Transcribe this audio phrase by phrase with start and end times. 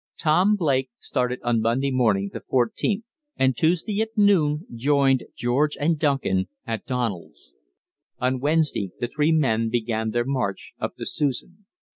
[0.17, 3.03] Tom Blake started on Monday morning, the 14th,
[3.37, 7.53] and Tuesday at noon joined George and Duncan at Donald's.
[8.17, 11.67] On Wednesday the three men began their march up the Susan.